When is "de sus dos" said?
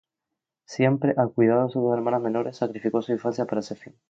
1.67-1.93